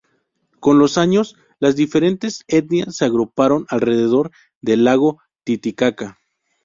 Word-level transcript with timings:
Con 0.59 0.79
los 0.79 0.97
años, 0.97 1.35
las 1.59 1.75
diferentes 1.75 2.43
etnias 2.47 2.95
se 2.95 3.05
agruparon 3.05 3.67
alrededor 3.69 4.31
del 4.59 4.83
lago 4.83 5.21
Titicaca. 5.43 6.17